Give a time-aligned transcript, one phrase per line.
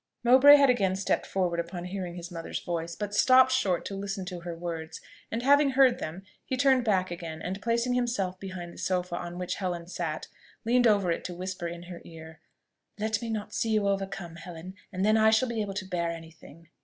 [0.23, 4.25] Mowbray had again stepped forward upon hearing his mother's voice, but stopped short to listen
[4.25, 4.99] to her words;
[5.31, 9.37] and having heard them, he turned back again, and placing himself behind the sofa on
[9.37, 10.25] which Helen sat,
[10.65, 12.39] leaned over it to whisper in her ear
[12.97, 14.73] "Let me not see you overcome, Helen!
[14.91, 16.69] and then I shall be able to bear any thing."